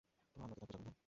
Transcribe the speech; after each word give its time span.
তো 0.35 0.43
আমরা 0.43 0.55
কি 0.55 0.59
তার 0.61 0.67
পূজা 0.69 0.77
করি 0.77 0.83
না? 0.85 0.91